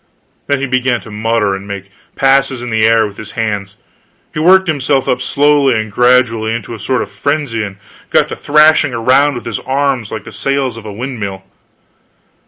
Then 0.47 0.57
he 0.59 0.65
began 0.65 0.99
to 1.01 1.11
mutter 1.11 1.53
and 1.55 1.67
make 1.67 1.91
passes 2.15 2.63
in 2.63 2.71
the 2.71 2.87
air 2.87 3.05
with 3.05 3.17
his 3.17 3.33
hands. 3.33 3.77
He 4.33 4.39
worked 4.39 4.67
himself 4.67 5.07
up 5.07 5.21
slowly 5.21 5.75
and 5.75 5.91
gradually 5.91 6.55
into 6.55 6.73
a 6.73 6.79
sort 6.79 7.03
of 7.03 7.11
frenzy, 7.11 7.61
and 7.63 7.77
got 8.09 8.27
to 8.29 8.35
thrashing 8.35 8.95
around 8.95 9.35
with 9.35 9.45
his 9.45 9.59
arms 9.59 10.09
like 10.09 10.23
the 10.23 10.31
sails 10.31 10.75
of 10.75 10.87
a 10.87 10.91
windmill. 10.91 11.43